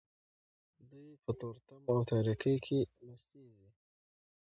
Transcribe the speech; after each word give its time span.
دوی 0.89 1.09
په 1.23 1.31
تورتم 1.39 1.81
او 1.91 1.97
تاریکۍ 2.11 2.55
کې 2.65 2.79
مستیږي. 3.07 3.69